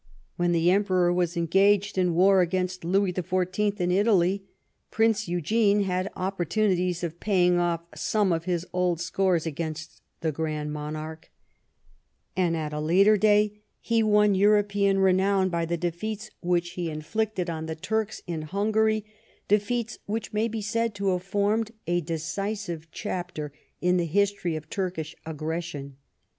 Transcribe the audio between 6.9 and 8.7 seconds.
of paying off some of his